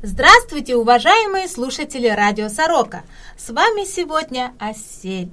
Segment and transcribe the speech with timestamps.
[0.00, 3.02] Здравствуйте, уважаемые слушатели Радио Сорока!
[3.36, 5.28] С вами сегодня Осель.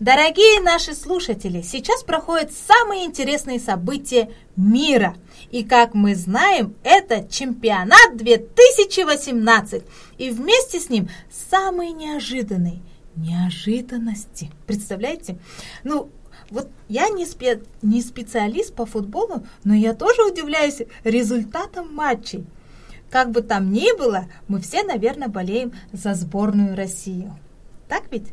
[0.00, 5.14] Дорогие наши слушатели, сейчас проходят самые интересные события мира.
[5.50, 9.84] И как мы знаем, это чемпионат 2018.
[10.16, 12.80] И вместе с ним самые неожиданные
[13.16, 14.50] неожиданности.
[14.66, 15.36] Представляете?
[15.84, 16.08] Ну,
[16.48, 22.46] вот я не, спе не специалист по футболу, но я тоже удивляюсь результатам матчей.
[23.10, 27.38] Как бы там ни было, мы все, наверное, болеем за сборную Россию.
[27.88, 28.32] Так ведь?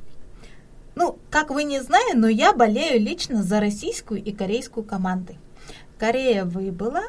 [0.95, 5.35] Ну, как вы не знаете, но я болею лично за российскую и корейскую команды.
[5.97, 7.03] Корея выбыла,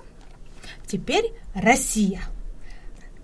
[0.86, 2.20] теперь Россия.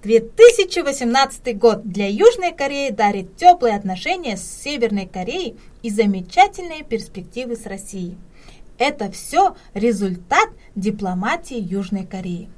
[0.03, 7.67] 2018 год для Южной Кореи дарит теплые отношения с Северной Кореей и замечательные перспективы с
[7.67, 8.17] Россией.
[8.79, 12.49] Это все результат дипломатии Южной Кореи.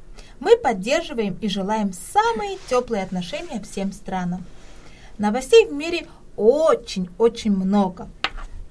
[0.43, 4.45] Мы поддерживаем и желаем самые теплые отношения всем странам.
[5.17, 8.09] Новостей в мире очень-очень много,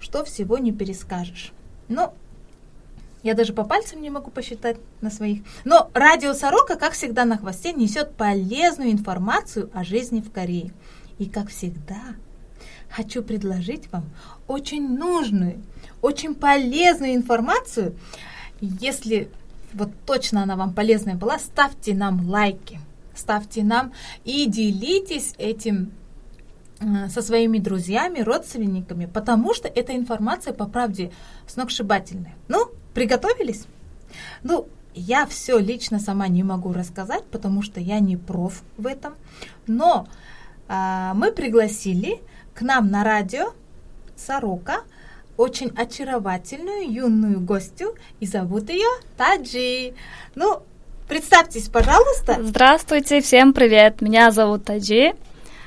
[0.02, 1.54] что всего не перескажешь.
[1.88, 2.14] Но
[3.24, 5.44] я даже по пальцам не могу посчитать на своих.
[5.64, 10.74] Но радио Сорока, как всегда, на хвосте несет полезную информацию о жизни в Корее.
[11.20, 12.02] И, как всегда,
[12.90, 14.10] хочу предложить вам
[14.46, 15.64] очень нужную,
[16.02, 17.96] очень полезную информацию.
[18.60, 19.32] Если
[19.74, 22.80] вот точно она вам полезная была, ставьте нам лайки,
[23.16, 25.92] ставьте нам и делитесь этим
[26.80, 31.12] э, со своими друзьями, родственниками, потому что эта информация, по правде,
[31.48, 32.36] сногсшибательная.
[32.48, 33.66] Ну, приготовились?
[34.44, 39.14] Ну, я все лично сама не могу рассказать, потому что я не проф в этом,
[39.68, 40.08] но
[40.68, 42.22] а, мы пригласили
[42.54, 43.54] к нам на радио
[44.16, 44.82] Сорока
[45.38, 49.94] очень очаровательную юную гостью, и зовут ее Таджи.
[50.36, 50.64] Ну,
[51.08, 52.38] представьтесь, пожалуйста.
[52.42, 54.02] Здравствуйте, всем привет.
[54.02, 55.14] Меня зовут Таджи.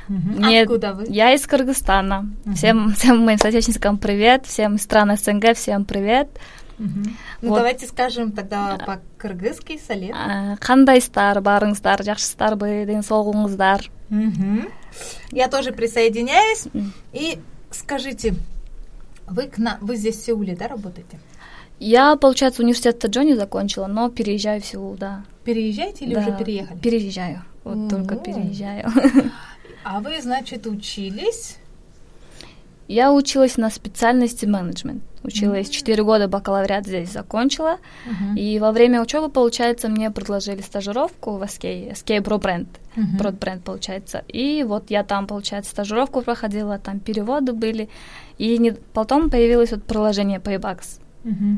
[0.08, 0.16] Угу.
[0.38, 1.06] Мне, Откуда вы?
[1.08, 2.30] Я из Кыргызстана.
[2.44, 2.54] Угу.
[2.54, 6.28] Всем, всем моим соотечественникам привет, всем стран СНГ всем привет.
[6.78, 6.88] Угу.
[7.42, 7.56] Ну вот.
[7.56, 10.14] давайте скажем тогда по-кыргызски салет.
[10.60, 13.88] Кандайсыздар, барыңыздар, жакшысыздарбы, ден соолугуңуздар.
[15.30, 16.66] Я тоже присоединяюсь.
[17.12, 17.38] И
[17.70, 18.34] скажите,
[19.26, 19.78] вы, к на...
[19.80, 21.18] вы здесь в Сеуле, да, работаете?
[21.80, 25.24] Я, получается, университет Таджони закончила, но переезжаю в Сеул, да.
[25.44, 26.20] Переезжаете или да.
[26.20, 26.78] уже переехали?
[26.78, 27.44] Переезжаю.
[27.64, 27.90] Вот mm-hmm.
[27.90, 28.90] только переезжаю.
[29.84, 31.58] А вы, значит, учились?
[32.88, 35.02] Я училась на специальности менеджмент.
[35.22, 36.02] Училась mm-hmm.
[36.02, 37.78] года, бакалавриат здесь закончила.
[38.06, 38.38] Mm-hmm.
[38.38, 42.66] И во время учебы, получается, мне предложили стажировку в SK, SK Pro Brand.
[42.96, 43.38] Mm-hmm.
[43.38, 44.22] Pro получается.
[44.28, 47.88] И вот я там, получается, стажировку проходила, там переводы были.
[48.36, 51.00] И не, потом появилось вот приложение Paybacks.
[51.24, 51.56] Mm-hmm.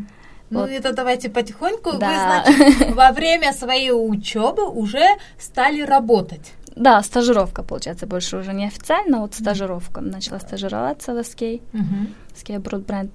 [0.51, 0.71] Ну, вот.
[0.71, 1.99] это давайте потихоньку.
[1.99, 2.45] Да.
[2.47, 5.05] Вы, значит, во время своей учебы уже
[5.39, 6.53] стали работать.
[6.77, 10.03] Да, стажировка, получается, больше уже не официально, вот стажировка.
[10.03, 12.13] Начала стажироваться в SK, uh-huh.
[12.35, 13.11] SK Abroad Brand.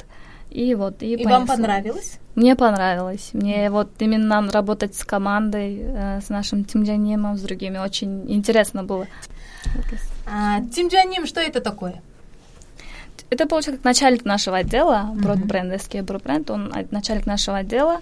[0.49, 2.19] И вот, и, и вам понравилось?
[2.35, 3.29] Мне понравилось.
[3.33, 9.07] Мне вот именно работать с командой, э, с нашим Тимджанимом, с другими, очень интересно было.
[10.25, 12.01] А, Тимджаним, что это такое?
[13.29, 17.99] Это, получается, начальник нашего отдела, SK Broad Brand, он начальник нашего отдела.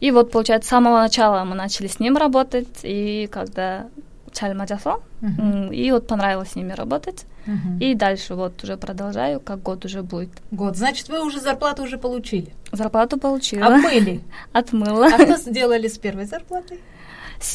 [0.00, 3.86] И вот, получается, с самого начала мы начали с ним работать, и когда
[4.35, 5.75] 잘 맞아서, uh-huh.
[5.75, 7.25] и вот понравилось с ними работать.
[7.45, 7.79] Uh-huh.
[7.79, 10.29] И дальше вот уже продолжаю, как год уже будет.
[10.51, 10.77] Год.
[10.77, 12.53] Значит, вы уже зарплату уже получили?
[12.71, 13.65] Зарплату получила.
[13.65, 14.21] Отмыли?
[14.53, 15.07] Отмыла.
[15.07, 16.79] А что сделали с первой зарплатой?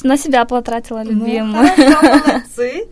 [0.02, 1.46] На себя потратила ну, любимую.
[1.46, 2.88] Ну, хорошо, молодцы.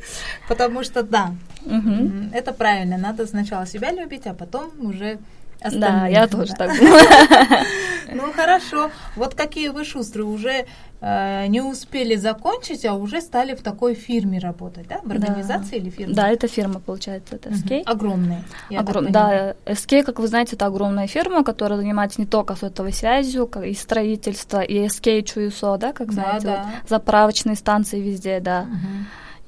[0.48, 2.10] Потому что, да, угу.
[2.32, 2.96] это правильно.
[2.96, 5.18] Надо сначала себя любить, а потом уже
[5.61, 6.67] Остальных, да, я тоже да.
[6.67, 6.77] так
[8.13, 8.89] Ну хорошо.
[9.15, 10.65] Вот какие вы шустрые уже
[11.01, 15.01] э, не успели закончить, а уже стали в такой фирме работать, да?
[15.03, 15.77] В организации да.
[15.77, 16.13] или фирме?
[16.13, 17.81] Да, это фирма, получается, это SK.
[17.81, 17.91] Угу.
[17.91, 18.43] Огромная.
[18.75, 19.11] Огром...
[19.11, 23.65] Да, SK, как вы знаете, это огромная фирма, которая занимается не только сотовой связью, как
[23.65, 26.63] и строительство, и SK Чуюсо, да, как знаете, да, да.
[26.63, 28.61] Вот, заправочные станции везде, да.
[28.61, 28.87] Угу.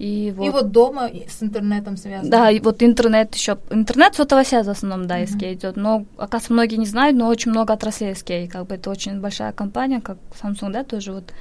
[0.01, 2.31] И вот, и вот дома с интернетом связано.
[2.31, 3.59] Да, и вот интернет еще.
[3.69, 5.53] Интернет сотовая связь в основном, да, SK uh-huh.
[5.53, 5.75] идет.
[5.75, 8.47] Но, оказывается, многие не знают, но очень много отраслей SK.
[8.47, 11.31] Как бы это очень большая компания, как Samsung, да, тоже вот.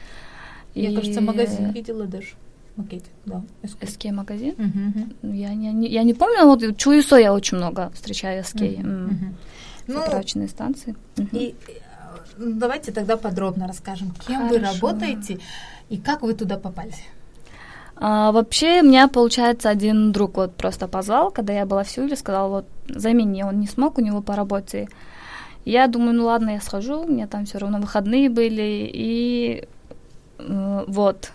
[0.75, 0.95] Я, и...
[0.95, 2.35] кажется, магазин видела даже.
[2.77, 3.43] Макете, да.
[3.62, 4.55] SK, магазин?
[4.59, 5.35] Uh-huh.
[5.35, 8.61] Я, не, не, я не помню, но вот Чуисо я очень много встречаю SK.
[8.61, 8.83] Uh-huh.
[8.83, 10.35] Mm.
[10.35, 10.97] Ну, станции.
[11.17, 11.29] Uh-huh.
[11.33, 11.55] И
[12.37, 14.55] ну, давайте тогда подробно расскажем, кем Хорошо.
[14.55, 15.39] вы работаете
[15.89, 16.93] и как вы туда попали.
[18.02, 22.49] А, вообще, меня, получается, один друг вот просто позвал, когда я была в Сеуле, сказал,
[22.49, 24.88] вот, замени, он не смог, у него по работе.
[25.67, 29.69] Я думаю, ну ладно, я схожу, у меня там все равно выходные были, и
[30.38, 31.32] э, вот.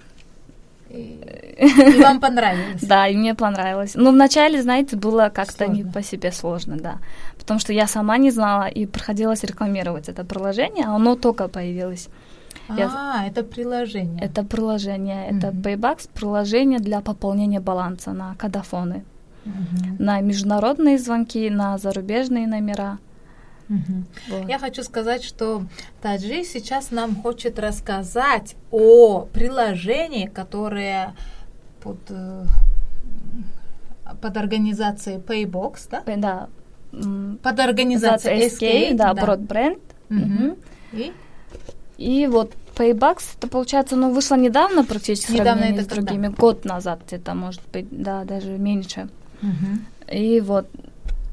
[0.89, 2.81] И, вам понравилось?
[2.87, 3.91] Да, и мне понравилось.
[3.95, 6.97] Ну, вначале, знаете, было как-то не по себе сложно, да.
[7.37, 12.09] Потому что я сама не знала, и приходилось рекламировать это приложение, а оно только появилось.
[12.67, 13.23] А, я...
[13.27, 14.21] это приложение.
[14.21, 15.37] Это приложение, mm-hmm.
[15.37, 19.03] это Paybox, приложение для пополнения баланса на кадафоны,
[19.45, 19.95] mm-hmm.
[19.99, 22.97] на международные звонки, на зарубежные номера.
[23.69, 24.03] Угу.
[24.29, 24.49] Вот.
[24.49, 25.63] Я хочу сказать, что
[26.01, 31.15] Таджи сейчас нам хочет рассказать о приложении, которое
[31.81, 32.45] под, э,
[34.21, 36.03] под организацией Paybox, да?
[36.15, 36.49] Да.
[37.41, 39.21] Под организацией SK, SK да, да.
[39.23, 39.81] Broadband.
[40.09, 40.57] Угу.
[40.93, 41.13] И?
[41.97, 46.27] И вот Paybox, это получается, ну, вышло недавно практически недавно сравнении с другими.
[46.27, 46.41] Когда?
[46.41, 49.07] Год назад это может быть, да, даже меньше.
[49.41, 50.15] Угу.
[50.15, 50.67] И вот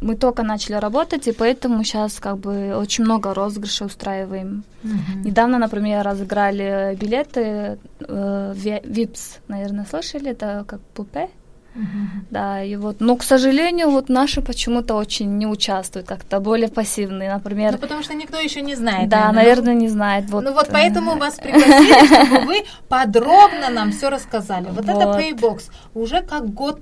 [0.02, 4.64] мы только начали работать, и поэтому сейчас как бы очень много розыгрышей устраиваем.
[4.82, 5.24] Uh-huh.
[5.24, 11.28] Недавно, например, разыграли билеты э, ВИПС, наверное, слышали, это как пупе.
[11.74, 12.24] Uh-huh.
[12.30, 17.32] Да, и вот, но, к сожалению, вот наши почему-то очень не участвуют, как-то более пассивные,
[17.32, 17.72] например.
[17.72, 19.08] Ну, потому что никто еще не знает.
[19.08, 20.30] Да, наверное, наверное не знает.
[20.30, 20.44] Вот.
[20.44, 24.66] Ну вот поэтому вас пригласили, чтобы вы подробно нам все рассказали.
[24.66, 26.80] Вот, вот это Paybox уже как год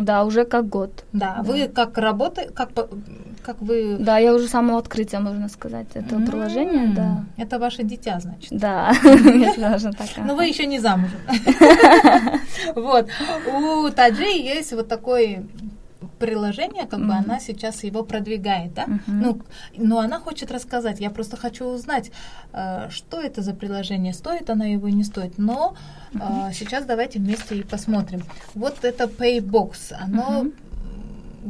[0.00, 1.04] да, уже как год.
[1.12, 1.42] Да, да.
[1.42, 2.70] вы как работаете, как,
[3.42, 3.96] как вы...
[3.98, 6.26] Да, я уже с самого открытия, можно сказать, этого mm-hmm.
[6.26, 7.24] приложения, да.
[7.36, 8.50] Это ваше дитя, значит.
[8.50, 10.24] Да, если такая.
[10.26, 11.20] Но вы еще не замужем.
[12.74, 13.08] Вот.
[13.46, 15.46] У Таджи есть вот такой
[16.20, 17.06] приложение, как mm-hmm.
[17.06, 18.84] бы она сейчас его продвигает, да?
[18.84, 19.00] Mm-hmm.
[19.06, 19.40] Ну,
[19.76, 21.00] но она хочет рассказать.
[21.00, 22.12] Я просто хочу узнать,
[22.52, 25.38] э, что это за приложение, стоит она его, не стоит.
[25.38, 25.74] Но
[26.12, 26.50] mm-hmm.
[26.50, 28.22] э, сейчас давайте вместе и посмотрим.
[28.54, 30.52] Вот это Paybox, оно mm-hmm.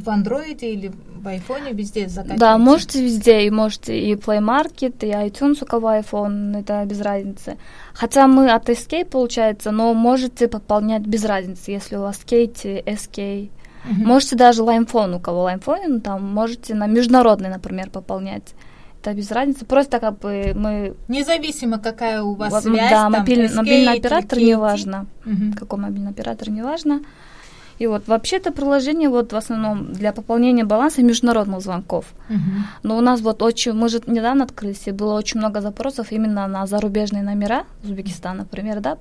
[0.03, 2.41] в андроиде или в айфоне везде закачивается?
[2.41, 7.01] Да, можете везде, и можете и Play Market, и iTunes, у кого iPhone, это без
[7.01, 7.57] разницы.
[7.93, 13.51] Хотя мы от SK, получается, но можете пополнять без разницы, если у вас Kate, SK,
[13.85, 14.07] Угу.
[14.07, 18.55] Можете даже лаймфон, у кого лаймфон, там можете на международный, например, пополнять.
[19.01, 19.65] Это без разницы.
[19.65, 20.95] Просто как бы мы...
[21.09, 22.91] Независимо, какая у вас вот, связь.
[22.91, 25.07] Да, там, мобиль, SK, мобильный оператор, не важно.
[25.25, 25.59] Угу.
[25.59, 27.01] Какой мобильный оператор, не важно.
[27.81, 32.05] И вот вообще это приложение вот в основном для пополнения баланса международных звонков.
[32.29, 32.37] Uh-huh.
[32.83, 36.47] Но у нас вот очень, мы же недавно открылись, и было очень много запросов именно
[36.47, 38.99] на зарубежные номера, Узбекистан, например, да,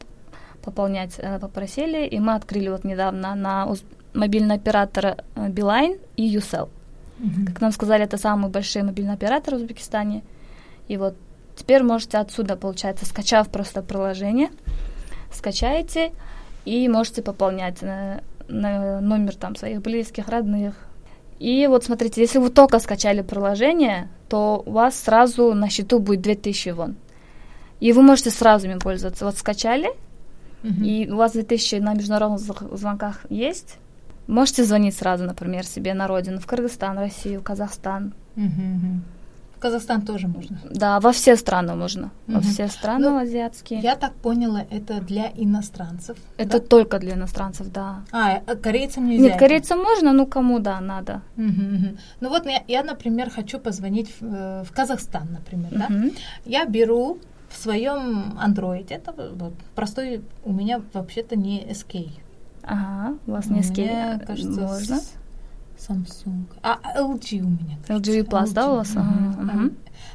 [0.64, 3.66] пополнять э, попросили, и мы открыли вот недавно на
[4.14, 6.70] мобильный оператор э, Билайн и Юсел.
[7.20, 7.46] Mm-hmm.
[7.48, 10.24] Как нам сказали, это самые большие мобильные операторы в Узбекистане.
[10.88, 11.16] И вот
[11.56, 14.50] теперь можете отсюда, получается, скачав просто приложение,
[15.32, 16.12] скачаете
[16.66, 20.76] и можете пополнять на, на номер там своих близких, родных.
[21.40, 26.22] И вот смотрите, если вы только скачали приложение, то у вас сразу на счету будет
[26.22, 26.96] 2000 вон.
[27.80, 29.24] И вы можете сразу им пользоваться.
[29.24, 29.90] Вот скачали,
[30.64, 30.84] uh-huh.
[30.84, 32.42] и у вас 2000 на международных
[32.78, 33.78] звонках есть,
[34.30, 38.14] Можете звонить сразу, например, себе на родину, в Кыргызстан, Россию, Казахстан.
[38.36, 40.58] В Казахстан тоже можно?
[40.70, 42.12] Да, во все страны можно.
[42.28, 42.36] Угу.
[42.36, 43.80] Во все страны ну, азиатские.
[43.82, 46.18] Я так поняла, это для иностранцев.
[46.38, 46.66] Это да?
[46.66, 48.04] только для иностранцев, да.
[48.12, 49.24] А, а корейцам нельзя?
[49.24, 51.22] Нет, корейцам можно, ну кому, да, надо.
[51.36, 51.98] Угу, угу.
[52.22, 55.80] Ну вот я, я, например, хочу позвонить в, э, в Казахстан, например, угу.
[55.80, 55.90] да.
[56.46, 57.18] Я беру
[57.50, 62.10] в своем андроиде, это вот, простой, у меня вообще-то не SK.
[62.64, 65.00] Ага, у вас несколько Мне кажется, можно.
[65.78, 66.46] Samsung.
[66.62, 67.78] А, LG у меня.
[67.88, 68.12] Кажется.
[68.12, 68.54] LG Plus, LG.
[68.54, 68.96] да, у вас?
[68.96, 69.70] Ага.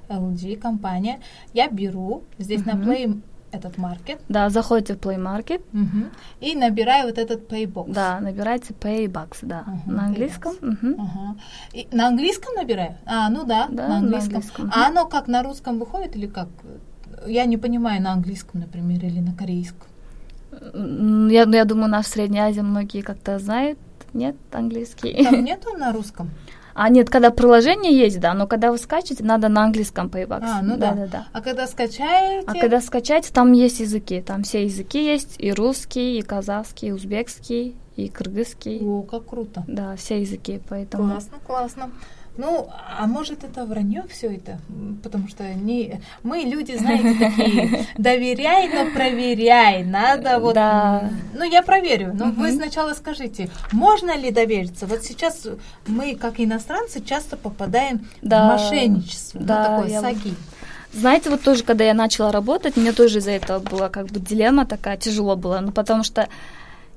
[0.09, 1.21] LG компания.
[1.55, 2.77] Я беру здесь uh-huh.
[2.77, 3.23] на Play
[3.55, 4.21] этот маркет.
[4.29, 5.63] Да, заходите в Play Market.
[5.73, 6.11] Uh-huh.
[6.41, 7.93] И набираю вот этот Paybox.
[7.93, 9.65] Да, набирайте Paybox, да.
[9.67, 10.55] Uh-huh, на английском.
[10.61, 10.97] Uh-huh.
[10.97, 11.41] Uh-huh.
[11.73, 12.97] И на английском набираю?
[13.07, 14.33] А, ну да, да на английском.
[14.33, 14.71] На английском.
[14.75, 16.49] А оно как на русском выходит или как?
[17.27, 19.87] Я не понимаю на английском, например, или на корейском.
[20.75, 23.79] Я, я думаю, наш Средней Азии многие как-то знают.
[24.13, 25.25] Нет, английский.
[25.25, 26.31] Там нету на русском?
[26.75, 30.43] А нет, когда приложение есть, да, но когда вы скачете, надо на английском Paybox.
[30.43, 30.93] А, ну да.
[30.93, 31.07] да.
[31.07, 32.45] да, А когда скачаете?
[32.49, 36.93] А когда скачаете, там есть языки, там все языки есть, и русский, и казахский, и
[36.93, 38.81] узбекский, и кыргызский.
[38.83, 39.63] О, как круто.
[39.69, 41.13] Да, все языки, поэтому...
[41.13, 41.91] Классно, классно.
[42.37, 44.59] Ну, а может это вранье все это?
[45.03, 50.55] Потому что не, мы люди, знаете, такие, доверяй, но проверяй, надо вот...
[50.55, 51.11] Да.
[51.35, 52.41] Ну, я проверю, но угу.
[52.41, 54.87] вы сначала скажите, можно ли довериться?
[54.87, 55.47] Вот сейчас
[55.87, 58.45] мы, как иностранцы, часто попадаем да.
[58.45, 60.35] в мошенничество, да, ну, такой саги.
[60.93, 64.65] Знаете, вот тоже, когда я начала работать, мне тоже из-за этого была как бы дилемма
[64.65, 66.29] такая, тяжело было, ну, потому что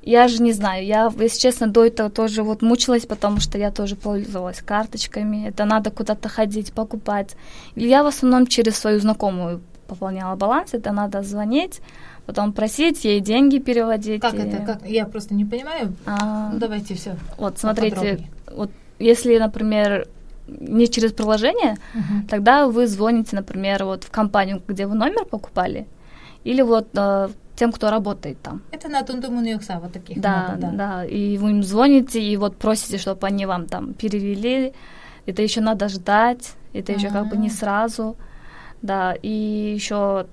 [0.08, 3.72] я же не знаю, я, если честно, до этого тоже вот мучилась, потому что я
[3.72, 7.36] тоже пользовалась карточками, это надо куда-то ходить, покупать.
[7.76, 11.82] Я в основном через свою знакомую пополняла баланс, это надо звонить,
[12.26, 14.22] потом просить ей деньги переводить.
[14.22, 14.38] Как и...
[14.38, 14.66] это?
[14.66, 14.88] Как?
[14.88, 15.94] Я просто не понимаю.
[16.06, 17.18] А, ну, давайте все.
[17.38, 20.08] Вот, смотрите, вот если, например,
[20.48, 22.30] не через приложение, uh-huh.
[22.30, 25.86] тогда вы звоните, например, вот в компанию, где вы номер покупали,
[26.46, 28.62] или вот э, тем, кто работает там.
[28.72, 30.72] Это на Тундуму Ньюкса вот таких да, много, да.
[30.72, 34.74] Да, и вы им звоните, и вот просите, чтобы они вам там перевели.
[35.26, 38.16] Это еще надо ждать, это еще как бы не сразу.
[38.82, 40.28] Да, и еще,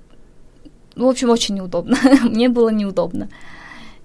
[0.96, 1.96] ну, в общем, очень неудобно.
[2.22, 3.28] Мне было неудобно.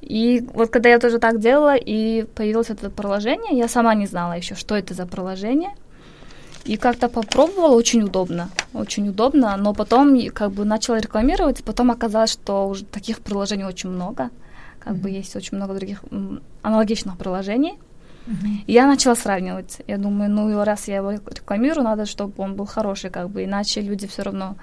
[0.01, 4.37] И вот когда я тоже так делала, и появилось это приложение, я сама не знала
[4.37, 5.71] еще, что это за приложение.
[6.69, 11.89] И как-то попробовала, очень удобно, очень удобно, но потом как бы начала рекламировать, и потом
[11.89, 14.29] оказалось, что уже таких приложений очень много,
[14.77, 15.01] как mm-hmm.
[15.01, 16.03] бы есть очень много других
[16.61, 17.79] аналогичных приложений.
[18.27, 18.65] Mm-hmm.
[18.67, 19.81] И я начала сравнивать.
[19.87, 23.81] Я думаю, ну раз я его рекламирую, надо, чтобы он был хороший, как бы, иначе
[23.81, 24.55] люди все равно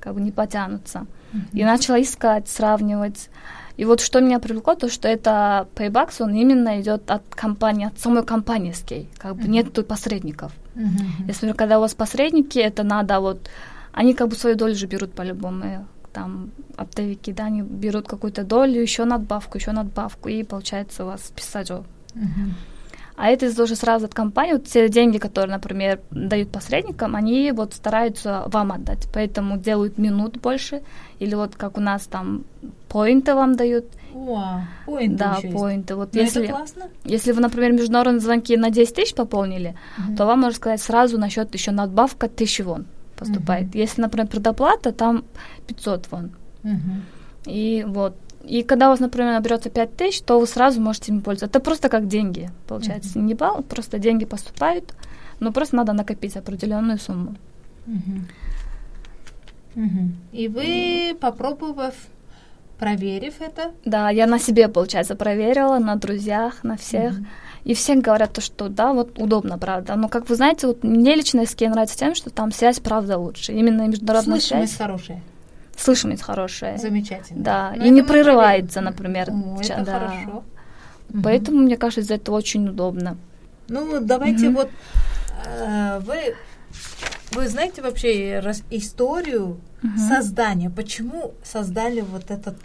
[0.00, 0.98] как бы не потянутся.
[1.34, 1.60] Mm-hmm.
[1.60, 3.28] И начала искать, сравнивать.
[3.76, 7.98] И вот что меня привлекло, то что это Paybacks, он именно идет от компании, от
[7.98, 9.48] самой компании Skate, как бы mm-hmm.
[9.48, 10.52] нет тут посредников.
[10.74, 11.28] Mm-hmm.
[11.28, 13.48] Если, когда у вас посредники, это надо вот,
[13.92, 18.80] они как бы свою долю же берут по-любому, там оптовики, да, они берут какую-то долю,
[18.80, 21.84] еще надбавку, еще надбавку, и получается у вас писаджо.
[22.14, 22.52] Mm-hmm.
[23.16, 27.74] А это тоже сразу от компании, вот те деньги, которые, например, дают посредникам, они вот
[27.74, 30.82] стараются вам отдать, поэтому делают минут больше,
[31.20, 32.44] или вот как у нас там
[32.88, 33.84] поинты вам дают.
[34.86, 35.96] Поинты Да, поинты.
[35.96, 36.54] Вот если,
[37.04, 40.16] если вы, например, международные звонки на 10 тысяч пополнили, uh-huh.
[40.16, 43.66] то вам можно сказать сразу на счет еще надбавка 1000 вон поступает.
[43.68, 43.78] Uh-huh.
[43.78, 45.24] Если, например, предоплата, там
[45.66, 46.30] 500 вон.
[46.62, 47.00] Uh-huh.
[47.46, 48.14] И вот.
[48.44, 51.58] И когда у вас, например, наберется 5 тысяч, то вы сразу можете им пользоваться.
[51.58, 53.18] Это просто как деньги, получается.
[53.18, 53.22] Uh-huh.
[53.22, 54.94] Не балл, просто деньги поступают,
[55.40, 57.34] но просто надо накопить определенную сумму.
[57.86, 58.20] Uh-huh.
[59.74, 60.08] Uh-huh.
[60.32, 61.94] И вы, попробовав
[62.84, 63.72] Проверив это?
[63.84, 67.12] Да, я на себе, получается, проверила, на друзьях, на всех.
[67.12, 67.26] Mm-hmm.
[67.64, 69.94] И все говорят, то, что да, вот удобно, правда.
[69.96, 73.52] Но, как вы знаете, вот мне лично SK нравится тем, что там связь, правда, лучше.
[73.52, 74.86] Именно международная Слышимость связь.
[74.86, 75.22] хорошая.
[75.78, 76.76] Слышимость хорошая.
[76.76, 77.42] Замечательно.
[77.42, 79.30] Да, Но ну, и не прерывается, например.
[79.30, 79.98] О, это да.
[79.98, 80.44] хорошо.
[81.22, 81.66] Поэтому, угу.
[81.66, 83.16] мне кажется, это очень удобно.
[83.68, 84.56] Ну, давайте угу.
[84.56, 84.70] вот
[85.46, 86.34] э, вы
[87.34, 89.98] вы знаете вообще историю угу.
[90.08, 90.70] создания?
[90.70, 92.56] Почему создали вот этот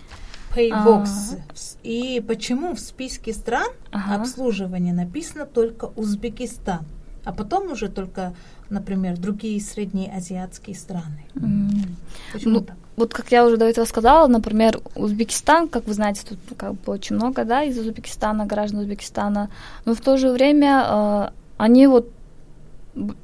[0.56, 1.06] Paybox?
[1.06, 1.78] А-а-а.
[1.84, 4.22] И почему в списке стран ага.
[4.22, 6.86] обслуживания написано только Узбекистан?
[7.26, 8.34] А потом уже только,
[8.70, 11.26] например, другие средние азиатские страны.
[11.36, 11.90] Mm.
[12.34, 12.76] Почему ну, так?
[12.96, 16.92] Вот как я уже до этого сказала, например, Узбекистан, как вы знаете, тут как бы
[16.92, 19.50] очень много, да, из Узбекистана, граждан Узбекистана,
[19.86, 22.10] но в то же время э, они вот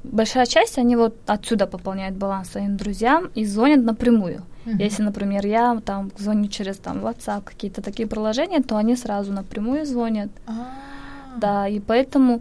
[0.04, 4.42] большая часть, они вот отсюда пополняют баланс своим друзьям и звонят напрямую.
[4.64, 4.82] Uh-huh.
[4.84, 9.86] Если, например, я там звоню через там WhatsApp, какие-то такие приложения, то они сразу напрямую
[9.86, 10.28] звонят.
[10.46, 11.40] Uh-huh.
[11.40, 12.40] Да, и поэтому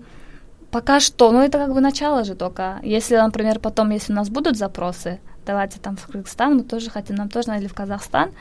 [0.72, 2.80] пока что, ну это как бы начало же только.
[2.84, 7.16] Если, например, потом, если у нас будут запросы, давайте там в Кыргызстан, мы тоже хотим,
[7.16, 8.32] нам тоже надо или в Казахстан,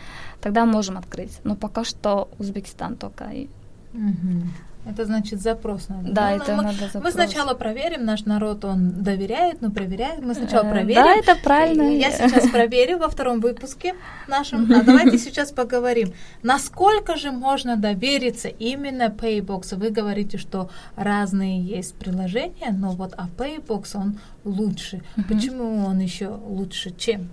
[0.40, 1.40] тогда можем открыть.
[1.44, 3.24] Но пока что Узбекистан только.
[3.24, 4.42] Uh-huh.
[4.86, 6.12] Это значит запрос надо.
[6.12, 7.04] Да, ну, это мы, надо запрос.
[7.04, 10.22] Мы сначала проверим, наш народ, он доверяет, но проверяет.
[10.22, 11.02] Мы сначала э, проверим.
[11.02, 11.82] Да, это правильно.
[11.82, 13.94] Я сейчас проверю во втором выпуске
[14.28, 14.70] нашем.
[14.72, 16.12] А давайте сейчас поговорим.
[16.42, 19.76] Насколько же можно довериться именно Paybox?
[19.76, 25.02] Вы говорите, что разные есть приложения, но вот а Paybox, он лучше.
[25.28, 27.30] Почему он еще лучше, чем?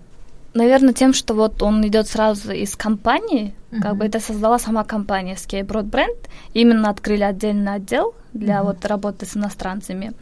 [0.53, 3.81] Наверное, тем, что вот он идет сразу из компании, uh-huh.
[3.81, 8.63] как бы это создала сама компания Skate Broadband, именно открыли отдельный отдел для uh-huh.
[8.63, 10.13] вот работы с иностранцами.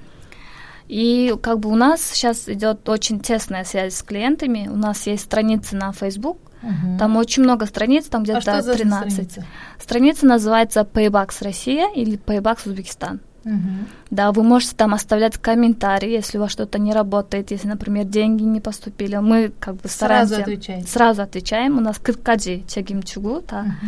[0.88, 4.68] И как бы у нас сейчас идет очень тесная связь с клиентами.
[4.68, 7.00] У нас есть страницы на Facebook, uh-huh.
[7.00, 9.10] там очень много страниц, там где-то а 13.
[9.10, 9.46] Страница?
[9.80, 13.20] страница называется Paybacks Россия или Paybacks Узбекистан.
[13.50, 13.88] Угу.
[14.12, 18.44] Да, вы можете там оставлять комментарии, если у вас что-то не работает, если, например, деньги
[18.44, 19.16] не поступили.
[19.18, 20.36] Мы как бы стараемся...
[20.36, 20.88] Сразу отвечаете.
[20.88, 21.78] Сразу отвечаем.
[21.78, 23.62] У нас кыркаджи чегимчугу, да.
[23.62, 23.88] Угу.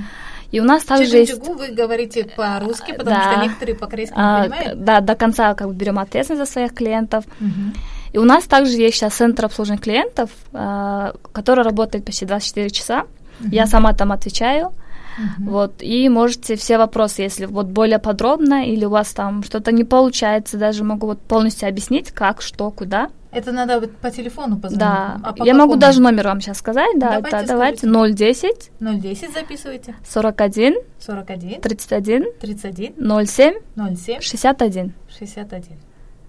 [0.52, 1.38] И у нас также есть...
[1.48, 3.32] вы говорите по-русски, потому да.
[3.32, 4.84] что некоторые по-корейски не а, понимают.
[4.84, 7.24] Да, до конца как бы берем ответственность за своих клиентов.
[7.40, 7.78] Угу.
[8.14, 13.02] И у нас также есть сейчас центр обслуживания клиентов, а, который работает почти 24 часа.
[13.40, 13.50] Угу.
[13.52, 14.74] Я сама там отвечаю.
[15.18, 15.50] Uh-huh.
[15.50, 19.84] Вот, и можете все вопросы, если вот более подробно, или у вас там что-то не
[19.84, 23.10] получается, даже могу вот полностью объяснить, как, что, куда.
[23.32, 24.80] Это надо по телефону позвонить?
[24.80, 25.58] Да, а по я какому?
[25.60, 28.72] могу даже номер вам сейчас сказать, да, давайте, это, давайте 010.
[28.80, 29.96] 010 записывайте.
[30.10, 30.76] 41.
[31.00, 31.62] 41.
[31.62, 32.26] 31.
[32.40, 33.26] 31.
[33.26, 33.54] 07.
[33.76, 34.22] 07.
[34.22, 34.94] 61.
[35.10, 35.64] 61.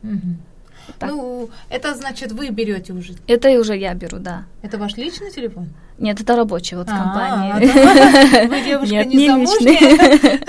[0.03, 0.19] Угу.
[0.99, 1.11] Так.
[1.11, 3.15] Ну, это значит, вы берете уже.
[3.27, 4.45] Это уже я беру, да.
[4.63, 5.69] Это ваш личный телефон?
[6.03, 8.49] Нет, это рабочий вот с компанией.
[8.49, 10.41] Вы девушка не замужняя.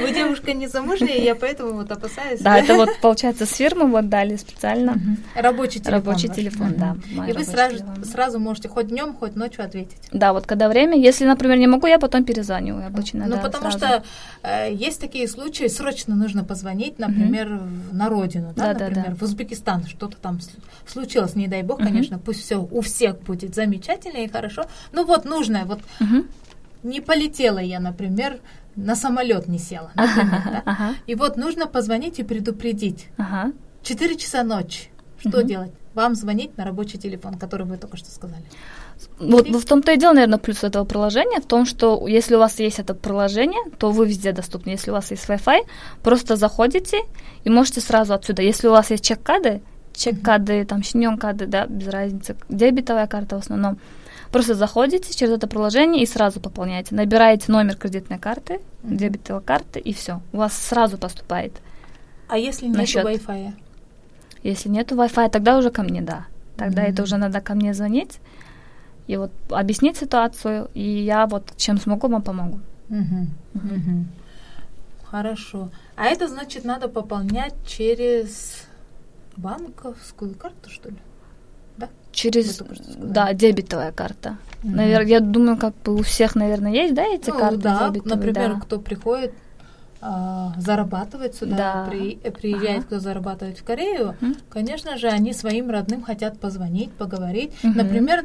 [0.00, 2.40] Вы девушка не замужняя, я поэтому вот опасаюсь.
[2.40, 4.96] Да, это вот, получается, с фирмы вот дали специально.
[5.34, 5.92] Рабочий телефон.
[5.92, 6.96] Рабочий телефон, да.
[7.26, 9.98] И вы сразу можете хоть днем, хоть ночью ответить.
[10.12, 10.96] Да, вот когда время.
[10.96, 13.26] Если, например, не могу, я потом перезваниваю обычно.
[13.26, 14.04] Ну, потому что
[14.44, 20.16] э, есть такие случаи, срочно нужно позвонить, например, на родину, да, например, в Узбекистан, что-то
[20.18, 20.38] там
[20.86, 24.66] случилось, не дай бог, конечно, пусть все у всех будет замечательно и хорошо,
[25.00, 26.26] ну вот нужное, вот угу.
[26.82, 28.40] не полетела я, например,
[28.76, 30.62] на самолет не села, например, да?
[30.66, 30.94] ага.
[31.06, 33.08] и вот нужно позвонить и предупредить.
[33.16, 33.52] Ага.
[33.82, 34.88] 4 часа ночи.
[35.18, 35.48] Что угу.
[35.48, 35.72] делать?
[35.94, 38.44] Вам звонить на рабочий телефон, который вы только что сказали.
[39.18, 42.60] Вот в том-то и дело, наверное, плюс этого приложения, в том, что если у вас
[42.60, 44.70] есть это приложение, то вы везде доступны.
[44.70, 45.60] Если у вас есть Wi-Fi,
[46.02, 46.98] просто заходите
[47.44, 48.42] и можете сразу отсюда.
[48.42, 49.62] Если у вас есть чек-кады,
[49.94, 53.78] чек-кады, там, шиньон-кады, да, без разницы, дебетовая карта в основном,
[54.32, 56.94] Просто заходите через это приложение и сразу пополняете.
[56.94, 58.96] Набираете номер кредитной карты, mm-hmm.
[58.96, 60.20] дебетовой карты, и все.
[60.32, 61.52] У вас сразу поступает.
[62.28, 63.52] А если нет Wi-Fi?
[64.44, 66.26] Если нет Wi-Fi, тогда уже ко мне, да.
[66.56, 66.92] Тогда mm-hmm.
[66.92, 68.20] это уже надо ко мне звонить
[69.10, 72.60] и вот объяснить ситуацию, и я вот чем смогу, вам помогу.
[72.90, 73.26] Mm-hmm.
[73.54, 74.04] Mm-hmm.
[75.04, 75.70] Хорошо.
[75.96, 78.68] А это значит, надо пополнять через
[79.36, 80.96] банковскую карту, что ли?
[82.12, 82.62] Через,
[82.98, 84.36] да, дебетовая карта.
[84.62, 84.74] Mm-hmm.
[84.74, 88.16] Навер, я думаю, как бы у всех, наверное, есть, да, эти ну, карты да, дебетовые?
[88.16, 88.60] Например, да.
[88.60, 89.32] кто приходит
[90.02, 91.86] а, зарабатывать сюда, да.
[91.88, 92.86] при, приезжает, ага.
[92.86, 94.36] кто зарабатывает в Корею, mm-hmm.
[94.48, 97.52] конечно же, они своим родным хотят позвонить, поговорить.
[97.62, 97.72] Mm-hmm.
[97.74, 98.24] Например,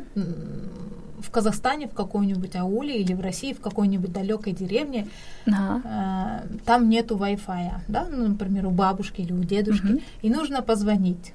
[1.20, 5.08] в Казахстане, в каком-нибудь ауле или в России, в какой-нибудь далекой деревне,
[5.48, 6.44] ага.
[6.44, 10.04] э, там нету Wi-Fi, да, ну, например, у бабушки или у дедушки, mm-hmm.
[10.22, 11.34] и нужно позвонить.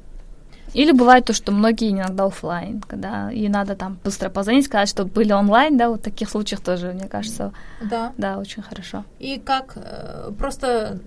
[0.75, 5.05] Или бывает то, что многие иногда офлайн, когда и надо там быстро позвонить, сказать, что
[5.05, 9.05] были онлайн, да, вот в таких случаях тоже, мне кажется, да, да очень хорошо.
[9.19, 11.01] И как э, просто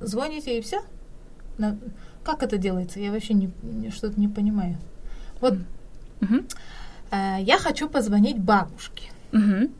[0.00, 0.80] звоните и все?
[2.24, 3.00] Как это делается?
[3.00, 3.50] Я вообще не,
[3.90, 4.76] что-то не понимаю.
[5.40, 5.54] Вот
[6.20, 6.52] mm-hmm.
[7.12, 9.10] э, я хочу позвонить бабушке.
[9.32, 9.70] Mm-hmm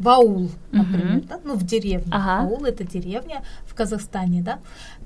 [0.00, 1.28] в аул, например, uh-huh.
[1.28, 2.10] да, ну в деревню.
[2.10, 2.40] Ага.
[2.40, 4.58] Аул это деревня в Казахстане, да.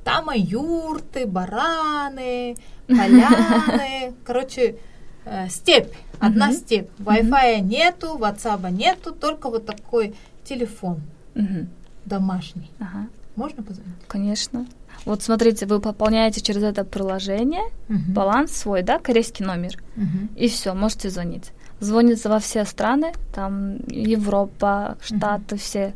[0.05, 4.77] Там юрты, бараны, поляны, короче,
[5.25, 6.57] э, степь, одна uh-huh.
[6.57, 6.90] степь.
[6.99, 7.61] Wi-Fi uh-huh.
[7.61, 10.14] нету, WhatsApp нету, только вот такой
[10.45, 11.01] телефон
[11.35, 11.67] uh-huh.
[12.05, 12.71] домашний.
[12.79, 13.09] Ага.
[13.35, 13.95] Можно позвонить?
[14.07, 14.67] Конечно.
[15.07, 18.12] Вот смотрите, вы пополняете через это приложение uh-huh.
[18.12, 20.37] баланс свой, да, корейский номер, uh-huh.
[20.37, 25.59] и все, можете звонить звонится во все страны, там Европа, Штаты, mm-hmm.
[25.59, 25.95] все,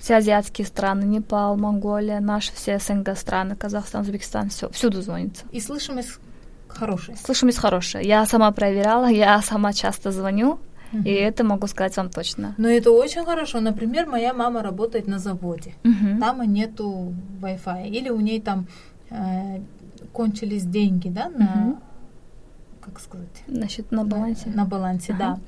[0.00, 5.44] все азиатские страны, Непал, Монголия, наши все СНГ страны, Казахстан, Узбекистан, все, всюду звонится.
[5.52, 6.18] И слышимость
[6.66, 7.16] хорошая?
[7.16, 8.02] Слышимость хорошая.
[8.02, 10.58] Я сама проверяла, я сама часто звоню,
[10.92, 11.04] Uh-huh.
[11.04, 12.56] И это могу сказать вам точно.
[12.58, 13.60] Но это очень хорошо.
[13.60, 15.76] Например, моя мама работает на заводе.
[15.84, 16.18] Uh-huh.
[16.18, 17.88] Там нету Wi-Fi.
[17.88, 18.66] Или у ней там
[19.10, 19.60] э,
[20.12, 21.76] кончились деньги, да, на uh-huh
[22.80, 23.42] как сказать?
[23.46, 24.48] Значит, на балансе.
[24.48, 25.18] На, на балансе, ага.
[25.18, 25.38] да.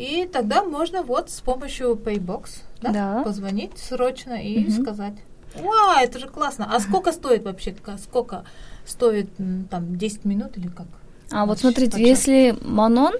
[0.00, 3.22] И тогда можно вот с помощью Paybox да, да.
[3.22, 4.82] позвонить срочно и угу.
[4.82, 5.12] сказать,
[5.54, 6.74] вау, это же классно.
[6.74, 8.44] А сколько стоит вообще, сколько
[8.86, 9.28] стоит
[9.68, 10.86] там 10 минут или как?
[11.30, 12.08] А вот смотрите, почему?
[12.08, 13.12] если Манон...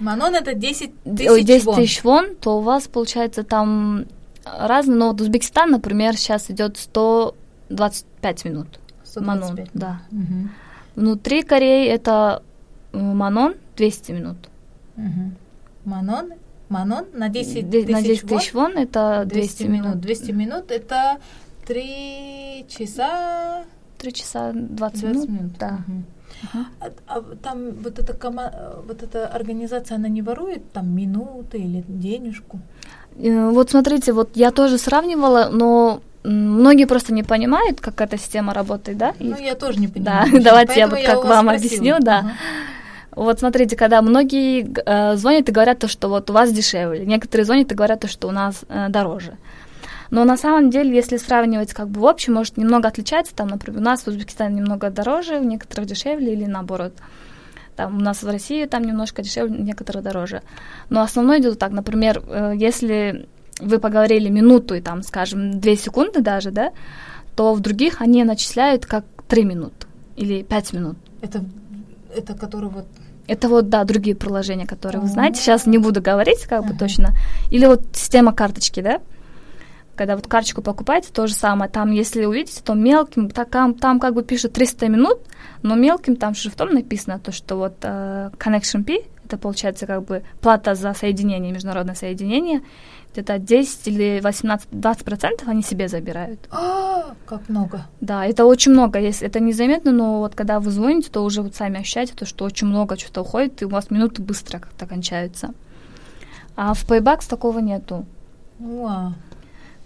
[0.00, 1.76] Манон это 10 тысяч 10 вон.
[1.76, 4.04] тысяч вон, то у вас получается там
[4.44, 8.68] разные, но вот Узбекистан, например, сейчас идет 125 минут.
[9.04, 10.02] 125 Манон, да.
[10.10, 10.48] Угу.
[10.96, 12.42] Внутри Кореи это
[12.92, 14.36] Манон 200 минут.
[14.98, 15.36] Угу.
[15.84, 16.32] Манон?
[16.68, 19.86] Манон на 10 тысяч На 10 тысяч вон, вон это 200, 200 минут.
[19.86, 20.00] минут.
[20.00, 21.18] 200 минут это
[21.66, 23.64] 3 часа...
[23.98, 25.58] 3 часа 20, 20 минут, минут.
[25.58, 25.78] да.
[25.86, 26.02] Угу.
[26.42, 26.64] Uh-huh.
[26.80, 31.84] А, а там вот эта, кома- вот эта организация, она не ворует там минуты или
[31.86, 32.58] денежку?
[33.16, 38.54] Э, вот смотрите, вот я тоже сравнивала, но многие просто не понимают, как эта система
[38.54, 39.14] работает, да?
[39.20, 40.32] Ну, я тоже не понимаю.
[40.32, 41.52] Да, давайте я вот как вам спросила.
[41.52, 42.20] объясню, да.
[42.20, 42.30] Uh-huh.
[43.14, 47.44] Вот смотрите, когда многие э, звонят и говорят то, что вот у вас дешевле, некоторые
[47.44, 49.36] звонят и говорят то, что у нас э, дороже.
[50.10, 53.80] Но на самом деле, если сравнивать как бы в общем, может немного отличается, там, например,
[53.80, 56.92] у нас в Узбекистане немного дороже, у некоторых дешевле или наоборот.
[57.76, 60.42] Там у нас в России там немножко дешевле, у некоторых дороже.
[60.90, 63.26] Но основное идет так, например, э, если
[63.60, 66.72] вы поговорили минуту и там, скажем, две секунды даже, да,
[67.36, 70.96] то в других они начисляют как три минуты или пять минут.
[71.22, 71.44] Это,
[72.16, 72.86] это который вот
[73.28, 75.40] это вот, да, другие приложения, которые вы знаете.
[75.40, 77.14] Сейчас не буду говорить, как бы точно.
[77.50, 79.00] Или вот система карточки, да?
[79.94, 81.70] Когда вот карточку покупаете, то же самое.
[81.70, 85.18] Там, если увидите, то мелким, там, там как бы пишут 300 минут,
[85.62, 90.22] но мелким там шрифтом написано то, что вот uh, connection fee, это получается как бы
[90.40, 92.62] плата за соединение, международное соединение,
[93.12, 96.40] где-то 10 или 18-20 процентов они себе забирают.
[96.50, 97.86] А, как много.
[98.00, 98.98] Да, это очень много.
[98.98, 102.44] Если это незаметно, но вот когда вы звоните, то уже вот сами ощущаете то, что
[102.44, 105.50] очень много что-то уходит, и у вас минуты быстро как-то кончаются.
[106.56, 108.06] А в Paybacks такого нету.
[108.58, 109.14] Уа.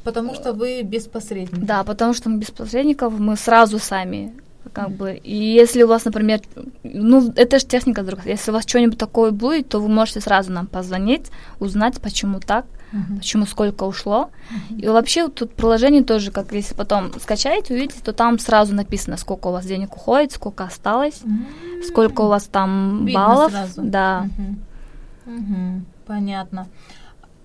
[0.04, 1.64] Потому что вы без посредников.
[1.64, 4.32] Да, потому что мы без посредников, мы сразу сами
[4.72, 5.14] как бы.
[5.14, 6.40] И если у вас, например,
[6.82, 8.28] ну, это же техника другая.
[8.28, 12.66] Если у вас что-нибудь такое будет, то вы можете сразу нам позвонить, узнать, почему так,
[12.96, 13.18] uh-huh.
[13.18, 14.30] почему сколько ушло.
[14.50, 14.80] Uh-huh.
[14.80, 19.48] И вообще тут приложение тоже, как если потом скачаете, увидите, то там сразу написано, сколько
[19.48, 21.82] у вас денег уходит, сколько осталось, uh-huh.
[21.84, 23.52] сколько у вас там Видно баллов.
[23.52, 23.82] Сразу.
[23.82, 24.28] Да.
[24.38, 25.38] Uh-huh.
[25.38, 25.80] Uh-huh.
[26.06, 26.68] Понятно.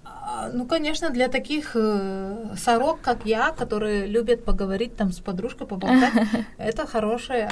[0.04, 5.68] А, ну, конечно, для таких э, сорок, как я, которые любят поговорить там с подружкой,
[5.68, 6.14] поболтать,
[6.58, 7.50] это хорошее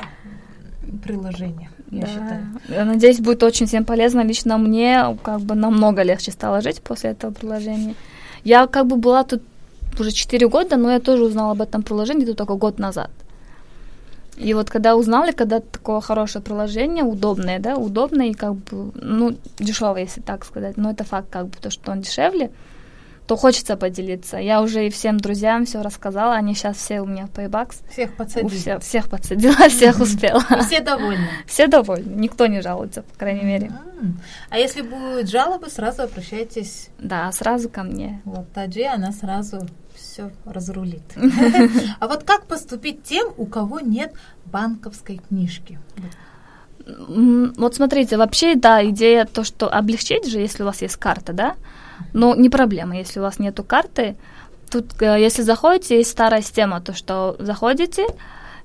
[1.04, 2.08] приложение, я Да.
[2.08, 2.46] считаю.
[2.70, 4.22] Я надеюсь, будет очень всем полезно.
[4.24, 7.96] Лично мне как бы намного легче стало жить после этого приложения.
[8.44, 9.42] Я как бы была тут
[10.00, 13.10] уже 4 года, но я тоже узнала об этом приложении где-то только год назад.
[14.38, 19.36] И вот когда узнали, когда такое хорошее приложение, удобное, да, удобное и как бы, ну,
[19.60, 22.50] дешевое, если так сказать, но это факт, как бы, то, что он дешевле,
[23.30, 24.38] то хочется поделиться.
[24.38, 27.84] Я уже и всем друзьям все рассказала, они сейчас все у меня в Paybacks.
[27.92, 28.60] Всех У подсадить.
[28.60, 30.44] всех, всех подсадила, всех успела.
[30.50, 31.28] И все довольны.
[31.46, 33.72] Все довольны, никто не жалуется, по крайней мере.
[34.02, 34.20] М.
[34.50, 36.90] А если будут жалобы, сразу обращайтесь.
[36.98, 38.20] Да, сразу ко мне.
[38.26, 39.60] Вот Таджи, она сразу
[39.96, 41.04] все разрулит.
[42.00, 44.12] А вот как поступить тем, у кого нет
[44.46, 45.78] банковской книжки?
[46.88, 51.56] Вот смотрите, вообще, да, идея то, что облегчить же, если у вас есть карта, да,
[52.14, 54.16] но не проблема, если у вас нету карты.
[54.70, 58.06] Тут, э, если заходите, есть старая система, то, что заходите,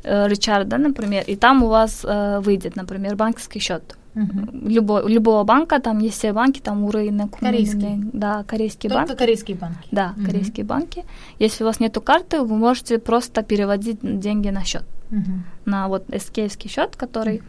[0.03, 3.97] э, Ричард, да, например, и там у вас э, выйдет, например, банковский счет.
[4.15, 4.69] Мгм.
[4.69, 7.37] Любой, любого банка, там есть все банки, там у рынок.
[7.41, 8.01] Корейский.
[8.13, 9.89] Да, корейский Только корейские банки.
[9.91, 10.27] Да, Мгм.
[10.27, 11.05] корейские банки.
[11.41, 15.45] Если у вас нету карты, вы можете просто переводить деньги на счет, Мгм.
[15.65, 17.43] на вот эскейский счет, который,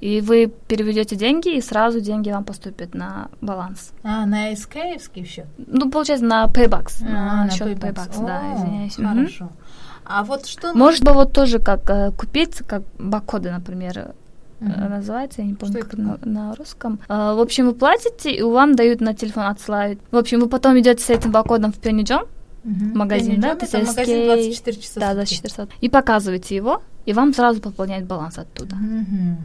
[0.00, 3.92] и вы переведете деньги, и сразу деньги вам поступят на баланс.
[4.02, 5.46] А, на SKF счет?
[5.58, 7.68] Ну, получается, на Paybacks, А, на на счет.
[7.68, 8.98] Paybacks, да, О, извиняюсь.
[8.98, 9.08] Мгм.
[9.08, 9.48] Хорошо.
[10.04, 10.74] А вот что...
[10.74, 14.14] Может быть, вот тоже как э, купить, как бакоды, например,
[14.60, 14.90] Мгм.
[14.90, 16.98] называется, я не помню, Что как на, на русском.
[17.08, 19.98] А, в общем, вы платите, и вам дают на телефон, отсылают.
[20.10, 22.26] В общем, вы потом идете с этим бакодом в John,
[22.64, 22.96] Мгм.
[22.98, 25.34] магазин, да, Это то есть магазин SK 24 часа да, в за сутки.
[25.34, 28.76] 400, и показываете его, и вам сразу пополняют баланс оттуда.
[28.76, 29.36] Мгм.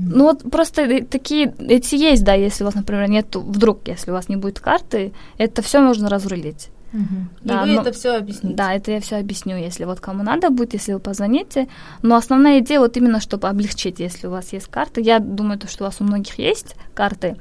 [0.00, 4.14] Ну вот просто такие, эти есть, да, если у вас, например, нет, вдруг, если у
[4.14, 6.70] вас не будет карты, это все можно разрулить.
[6.92, 6.96] И
[7.48, 8.54] Да, вы но- это все объясните.
[8.54, 11.68] Да, это я все объясню, если вот кому надо будет, если вы позвоните.
[12.02, 15.02] Но основная идея вот именно, чтобы облегчить, если у вас есть карты.
[15.02, 17.36] Я думаю, то, что у вас у многих есть карты,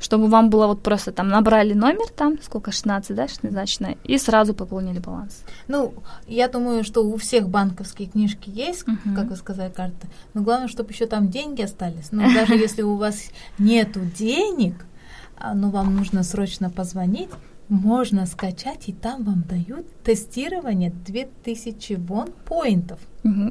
[0.00, 4.54] чтобы вам было вот просто там набрали номер там, сколько, 16, да, шестизначное, и сразу
[4.54, 5.44] пополнили баланс.
[5.68, 5.94] Ну,
[6.26, 9.14] я думаю, что у всех банковские книжки есть, Мгм.
[9.14, 10.08] как вы сказали, карты.
[10.34, 12.08] Но главное, чтобы еще там деньги остались.
[12.12, 13.16] Ну, даже если у вас
[13.58, 14.74] нету денег,
[15.36, 17.30] а, но вам нужно срочно позвонить,
[17.70, 22.98] можно скачать, и там вам дают тестирование 2000 вон поинтов.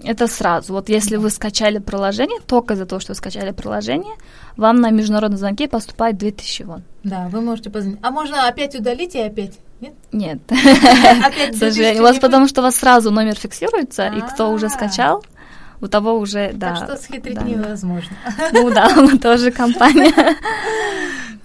[0.03, 0.73] Это сразу.
[0.73, 4.15] Вот если вы скачали приложение, только из-за того, что вы скачали приложение,
[4.57, 6.83] вам на международные звонки поступает 2000 вон.
[7.03, 7.99] Да, вы можете позвонить.
[8.03, 9.57] А можно опять удалить и опять?
[9.79, 9.93] Нет?
[10.11, 12.01] Нет, Опять к сожалению.
[12.01, 14.69] У вас потому что у вас сразу номер фиксируется, и кто уже А.
[14.69, 15.23] скачал,
[15.79, 16.75] у того уже, да.
[16.75, 18.17] Так что схитрить да, невозможно.
[18.51, 20.11] Ну да, мы тоже компания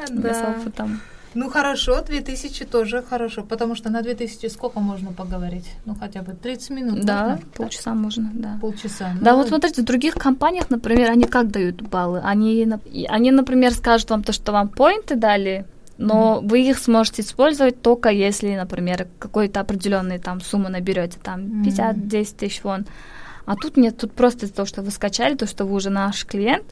[0.05, 0.57] с Да.
[0.59, 1.01] опытом.
[1.35, 5.67] Ну хорошо, 2000 тоже хорошо, потому что на 2000 сколько можно поговорить?
[5.85, 7.05] Ну хотя бы 30 минут.
[7.05, 7.47] Да, можно?
[7.57, 8.53] полчаса можно, да.
[8.53, 9.13] Так, полчаса.
[9.21, 12.21] Да, Ну, вот смотрите, в других компаниях, например, они как дают баллы?
[12.25, 12.69] Они,
[13.09, 15.67] они, например, скажут вам то, что вам поинты дали,
[15.99, 21.63] но вы их сможете использовать только если, например, какой-то определенный там сумму наберете, там Мгм.
[21.65, 22.87] 50-10 тысяч вон.
[23.47, 26.25] А тут нет, тут просто из-за того, что вы скачали, то, что вы уже наш
[26.25, 26.65] клиент,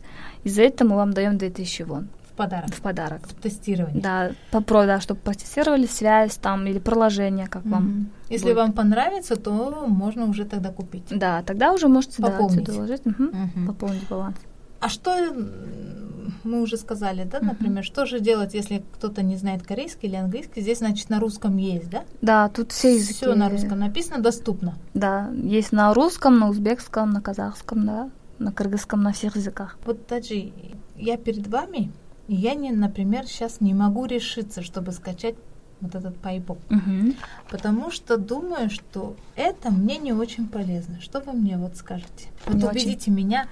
[0.44, 2.70] из-за этого мы вам даем 2000 вон в подарок.
[2.74, 3.28] в подарок.
[3.42, 4.02] Тестирование.
[4.02, 7.82] Да, попро, да, чтобы протестировали связь там или приложение, как вам.
[7.84, 8.10] Мгм.
[8.30, 8.56] Если будет.
[8.56, 11.04] вам понравится, то можно уже тогда купить.
[11.10, 12.60] Да, тогда уже можете да, Пополнить.
[12.62, 13.66] отсюда вложить, мгм, Мгм.
[13.66, 14.36] пополнить баланс.
[14.80, 19.62] А что м, мы уже сказали, да, например, что же делать, если кто-то не знает
[19.62, 20.60] корейский или английский?
[20.60, 22.02] Здесь, значит, на русском есть, да?
[22.20, 23.14] Да, тут все языки.
[23.14, 24.74] Все на русском написано, доступно.
[24.94, 29.78] Да, есть на русском, на узбекском, на казахском, да, на кыргызском, на всех языках.
[29.84, 30.52] Вот, Таджи,
[30.96, 31.92] я перед вами,
[32.28, 35.34] и я, не, например, сейчас не могу решиться, чтобы скачать
[35.80, 36.58] вот этот пайбок.
[36.68, 37.14] Мгм.
[37.50, 41.00] Потому что думаю, что это мне не очень полезно.
[41.00, 42.28] Что вы мне вот скажете?
[42.46, 43.46] Вот Не убедите меня,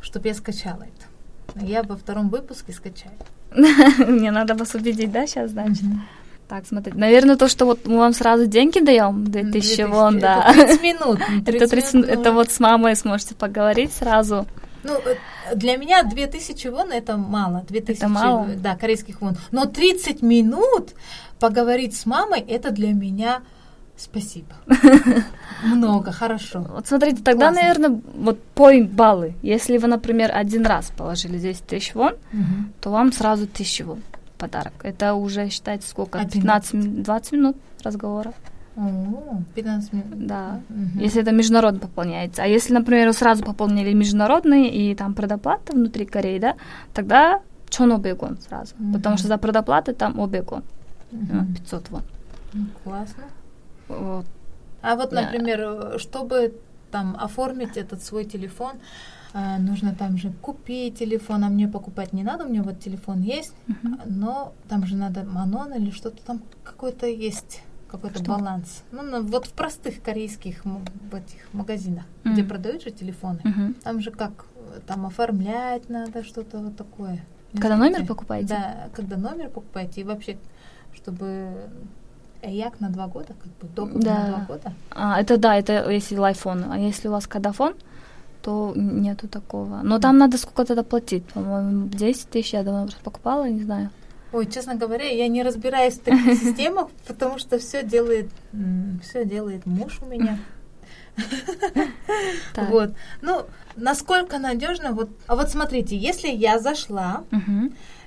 [0.00, 1.64] чтобы я скачала это.
[1.64, 3.14] Я во втором выпуске скачаю.
[3.98, 5.84] Мне надо вас убедить, да, сейчас, значит?
[6.48, 6.98] Так, смотрите.
[6.98, 10.50] Наверное, то, что вот мы вам сразу деньги даем, 2000 вон, да.
[10.50, 11.18] Это 30 минут.
[11.28, 14.46] ну, Это 30 30 минут, это ну, вот с мамой сможете поговорить сразу.
[14.86, 15.16] Ну, э,
[15.56, 17.64] для меня 2000 вон это мало.
[17.68, 18.46] 2000, Это мало?
[18.56, 19.36] Да, корейских вон.
[19.50, 20.90] Но 30 минут
[21.40, 23.40] поговорить с мамой, это для меня
[23.96, 24.54] спасибо.
[25.64, 26.66] Много, хорошо.
[26.70, 27.62] Вот смотрите, тогда, Классно.
[27.62, 29.34] наверное, вот point баллы.
[29.42, 32.72] Если вы, например, один раз положили 10 тысяч вон, Мгм.
[32.80, 34.02] то вам сразу 1000 вон
[34.38, 34.74] подарок.
[34.82, 36.18] Это уже, считайте, сколько?
[36.20, 36.42] Один.
[36.42, 38.32] 15, мин- 20 минут разговора.
[38.76, 40.26] О, 15 минут.
[40.26, 40.60] Да.
[40.68, 40.98] Мгм.
[41.00, 42.42] Если это международно пополняется.
[42.42, 46.56] А если, например, сразу пополнили международный и там предоплата внутри Кореи, да,
[46.92, 48.74] тогда 1500 вон сразу.
[48.78, 48.92] Мгм.
[48.92, 50.62] Потому что за предоплаты там 500 вон,
[51.10, 51.52] Мгм.
[51.52, 52.02] э, 500 вон.
[52.52, 53.24] Ну, Классно.
[53.88, 54.26] Вот.
[54.82, 56.52] А вот, например, э, чтобы
[56.90, 58.72] там оформить этот свой телефон,
[59.34, 63.20] а, нужно там же купить телефон, а мне покупать не надо, у меня вот телефон
[63.20, 64.00] есть, Мгм.
[64.06, 68.32] но там же надо манон или что-то там какой-то есть какой-то Что?
[68.32, 68.82] баланс.
[68.92, 72.48] Ну, вот в простых корейских в этих магазинах, где Мгм.
[72.48, 73.74] продают же телефоны, Мгм.
[73.82, 77.24] там же как э, там оформлять надо что-то вот такое.
[77.52, 77.96] Когда знаете?
[77.98, 78.48] номер покупаете?
[78.48, 80.36] Да, когда номер покупаете и вообще,
[80.94, 81.70] чтобы
[82.42, 84.14] Эяк на два года, как бы Да.
[84.14, 84.72] на два года.
[84.90, 86.64] А, это да, это если лайфон.
[86.70, 87.74] А если у вас кадафон,
[88.42, 89.80] то нету такого.
[89.82, 91.24] Но там надо сколько тогда платить?
[91.32, 93.90] По-моему, 10 тысяч я давно покупала, не знаю.
[94.36, 98.28] Ой, честно говоря, я не разбираюсь в таких системах, потому что все делает,
[99.02, 100.38] все делает муж у меня.
[102.54, 102.92] Вот.
[103.22, 103.46] Ну,
[103.76, 105.08] насколько надежно, вот.
[105.26, 107.24] А вот смотрите, если я зашла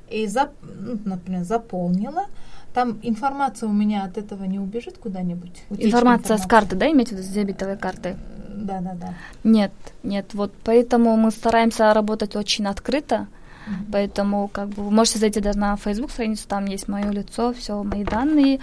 [0.07, 0.29] и,
[0.61, 2.27] ну, например, заполнила,
[2.75, 5.63] там информация у меня от этого не убежит куда-нибудь?
[5.71, 8.17] Информация с карты, да, имеете в виду, с дебетовой карты?
[8.49, 9.13] Да, да, да.
[9.43, 9.71] Нет,
[10.03, 13.27] нет, вот поэтому мы стараемся работать очень открыто,
[13.91, 17.83] Поэтому как бы вы можете зайти даже на Facebook страницу, там есть мое лицо, все
[17.83, 18.59] мои данные,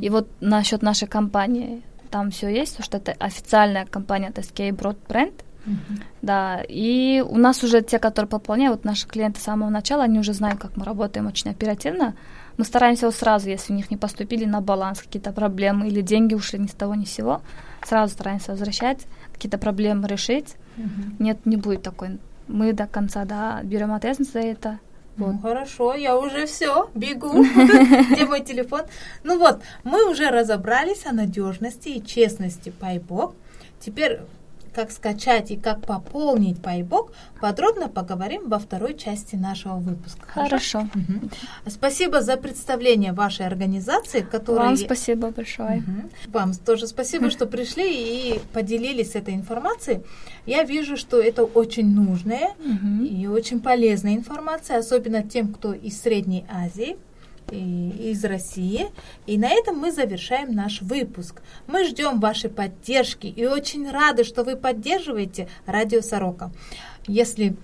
[0.00, 4.96] и вот насчет нашей компании, там все есть, потому что это официальная компания TSK Broad
[5.08, 5.34] Brand,
[5.66, 6.00] Мгм.
[6.22, 10.18] да, и у нас уже те, которые пополняют, вот наши клиенты с самого начала, они
[10.18, 12.14] уже знают, как мы работаем очень оперативно.
[12.58, 16.34] Мы стараемся вот сразу, если у них не поступили на баланс какие-то проблемы или деньги
[16.34, 17.40] ушли ни с того ни с сего,
[17.82, 20.54] сразу стараемся возвращать, какие-то проблемы решить.
[20.76, 21.16] Мгм.
[21.18, 22.18] Нет, не будет такой.
[22.48, 24.78] Мы до конца, да, берем ответственность за это.
[25.16, 25.42] Ну, Вот.
[25.42, 27.44] хорошо, я уже все, бегу.
[28.10, 28.82] Где мой телефон?
[29.22, 33.34] Ну вот, мы уже разобрались о надежности и честности Пайбок.
[33.80, 34.20] Теперь,
[34.74, 40.26] как скачать и как пополнить Пайбок, подробно поговорим во второй части нашего выпуска.
[40.26, 40.88] Хорошо.
[40.94, 41.30] Мгм.
[41.66, 44.66] Спасибо за представление вашей организации, которая...
[44.66, 45.76] Вам спасибо большое.
[45.86, 46.10] Мгм.
[46.28, 47.84] Вам тоже спасибо, что пришли
[48.34, 50.00] и поделились этой информацией.
[50.46, 53.04] Я вижу, что это очень нужная Мгм.
[53.04, 56.96] и очень полезная информация, особенно тем, кто из Средней Азии
[57.50, 58.86] из России.
[59.26, 61.42] И на этом мы завершаем наш выпуск.
[61.66, 66.50] Мы ждем вашей поддержки и очень рады, что вы поддерживаете Радио Сорока.
[67.06, 67.56] Если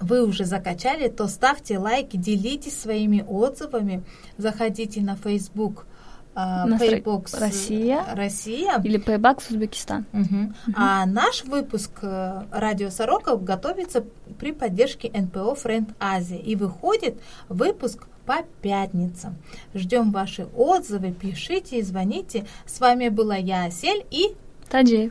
[0.00, 4.02] вы уже закачали, то ставьте лайки, делитесь своими отзывами,
[4.36, 5.86] заходите на Facebook
[6.34, 8.04] стра- Paybox Россия.
[8.14, 8.80] Россия.
[8.82, 10.06] Или Payback с Узбекистан.
[10.12, 10.54] Мгм.
[10.74, 14.04] А наш выпуск э, Радио Сороков готовится
[14.38, 19.36] при поддержке НПО Френд Азия и выходит выпуск по пятницам.
[19.74, 22.46] Ждем ваши отзывы, пишите и звоните.
[22.66, 24.34] С вами была я, Асель, и
[24.68, 25.10] Таджи.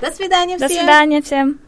[0.00, 0.78] до свидания До всем.
[0.80, 1.58] свидания всем.